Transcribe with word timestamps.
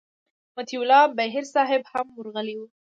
مطیع 0.55 0.79
الله 0.81 1.03
بهیر 1.17 1.45
صاحب 1.53 1.81
هم 1.91 2.05
ورغلی 2.17 2.55
و. 2.57 2.61